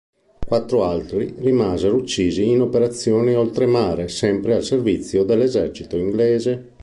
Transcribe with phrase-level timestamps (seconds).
[0.47, 6.73] Quattro altri rimasero uccisi in operazioni oltremare, sempre al servizio dell'esercito inglese.